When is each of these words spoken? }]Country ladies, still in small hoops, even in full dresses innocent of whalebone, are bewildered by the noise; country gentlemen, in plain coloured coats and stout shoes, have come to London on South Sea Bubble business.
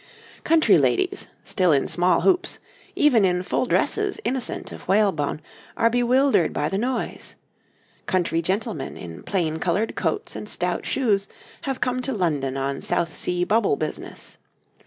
}]Country 0.51 0.79
ladies, 0.79 1.27
still 1.43 1.71
in 1.71 1.87
small 1.87 2.21
hoops, 2.21 2.57
even 2.95 3.23
in 3.23 3.43
full 3.43 3.67
dresses 3.67 4.19
innocent 4.23 4.71
of 4.71 4.87
whalebone, 4.87 5.41
are 5.77 5.91
bewildered 5.91 6.53
by 6.53 6.67
the 6.69 6.77
noise; 6.79 7.35
country 8.07 8.41
gentlemen, 8.41 8.97
in 8.97 9.21
plain 9.21 9.59
coloured 9.59 9.93
coats 9.95 10.35
and 10.35 10.49
stout 10.49 10.87
shoes, 10.87 11.27
have 11.67 11.81
come 11.81 12.01
to 12.01 12.13
London 12.13 12.57
on 12.57 12.81
South 12.81 13.15
Sea 13.15 13.43
Bubble 13.43 13.75
business. 13.75 14.39